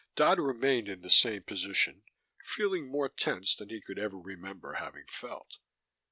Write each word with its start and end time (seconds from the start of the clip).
Dodd 0.15 0.39
remained 0.39 0.89
in 0.89 1.03
the 1.03 1.11
same 1.11 1.43
position, 1.43 2.01
feeling 2.43 2.87
more 2.87 3.07
tense 3.07 3.55
than 3.55 3.69
he 3.69 3.79
could 3.79 3.99
ever 3.99 4.17
remember 4.17 4.73
having 4.73 5.05
felt. 5.05 5.57